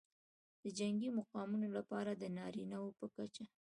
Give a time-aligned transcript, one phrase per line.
[0.63, 3.43] د جنګي مقامونو لپاره د نارینه وو په کچه